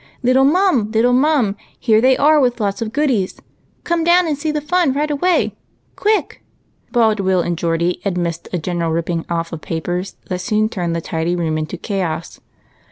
"Little 0.23 0.45
Mum! 0.45 0.89
little 0.93 1.13
Mum! 1.13 1.55
here 1.79 2.01
they 2.01 2.17
are 2.17 2.39
with 2.39 2.59
lots 2.59 2.81
of 2.81 2.91
goodies! 2.91 3.39
Come 3.83 4.03
down 4.03 4.25
and 4.27 4.35
see 4.35 4.49
the 4.49 4.59
fun 4.59 4.93
right 4.93 5.11
away! 5.11 5.53
quick!" 5.95 6.41
bawled 6.91 7.19
Will 7.19 7.41
and 7.41 7.55
Geordie 7.55 8.01
amidst 8.03 8.49
a 8.51 8.57
general 8.57 8.89
ripping 8.91 9.25
off 9.29 9.53
of 9.53 9.61
papers 9.61 10.13
and 10.13 10.17
a 10.17 10.17
reckless 10.17 10.19
cutting 10.23 10.35
of 10.35 10.41
strings 10.41 10.41
that 10.41 10.41
soon 10.41 10.69
turned 10.85 10.95
the 10.95 11.01
tidy 11.07 11.35
room 11.35 11.55
into 11.59 11.75
a 11.75 11.79
chaos. 11.79 12.39